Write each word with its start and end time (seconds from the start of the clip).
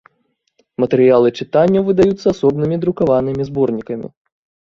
Матэрыялы 0.83 1.29
чытанняў 1.43 1.83
выдаюцца 1.89 2.27
асобнымі 2.33 2.75
друкаванымі 2.85 3.43
зборнікамі. 3.51 4.07